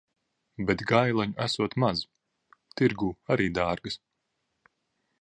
[0.69, 2.03] Bet gaileņu esot maz.
[2.81, 4.03] Tirgū arī dārgas.